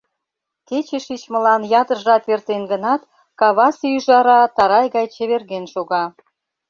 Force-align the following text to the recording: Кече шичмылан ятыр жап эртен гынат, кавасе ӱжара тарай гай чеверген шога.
Кече 0.67 0.97
шичмылан 1.05 1.61
ятыр 1.81 1.99
жап 2.05 2.23
эртен 2.33 2.63
гынат, 2.71 3.01
кавасе 3.39 3.85
ӱжара 3.97 4.39
тарай 4.55 4.87
гай 4.95 5.05
чеверген 5.13 5.65
шога. 5.73 6.03